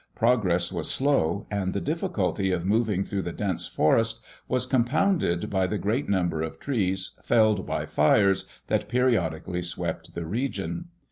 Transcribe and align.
Progress 0.15 0.71
was 0.71 0.89
slow, 0.89 1.45
and 1.51 1.73
the 1.73 1.79
difficulty 1.79 2.51
of 2.51 2.65
moving 2.65 3.03
through 3.03 3.21
the 3.21 3.31
dense 3.31 3.67
forest 3.67 4.19
was 4.47 4.65
compounded 4.65 5.47
by 5.51 5.67
the 5.67 5.77
great 5.77 6.09
number 6.09 6.41
of 6.41 6.59
trees 6.59 7.19
felled 7.23 7.67
by 7.67 7.85
fires 7.85 8.47
that 8.65 8.89
periodically 8.89 9.61
swept 9.61 10.15
the 10.15 10.25
region. 10.25 10.85